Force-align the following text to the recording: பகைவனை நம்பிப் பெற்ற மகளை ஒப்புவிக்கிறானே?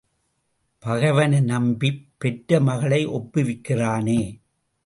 பகைவனை 0.79 1.39
நம்பிப் 1.41 2.07
பெற்ற 2.17 2.59
மகளை 2.59 3.07
ஒப்புவிக்கிறானே? 3.07 4.41